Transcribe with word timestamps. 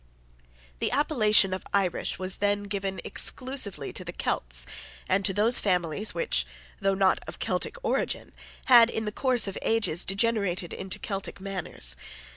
The 0.79 0.89
appellation 0.89 1.53
of 1.53 1.63
Irish 1.73 2.17
was 2.17 2.37
then 2.37 2.63
given 2.63 2.99
exclusively 3.03 3.93
to 3.93 4.03
the 4.03 4.11
Celts 4.11 4.65
and 5.07 5.23
to 5.25 5.31
those 5.31 5.59
families 5.59 6.15
which, 6.15 6.43
though 6.79 6.95
not 6.95 7.19
of 7.27 7.37
Celtic 7.37 7.75
origin, 7.83 8.33
had 8.65 8.89
in 8.89 9.05
the 9.05 9.11
course 9.11 9.47
of 9.47 9.59
ages 9.61 10.03
degenerated 10.03 10.73
into 10.73 10.97
Celtic 10.97 11.39
manners. 11.39 11.95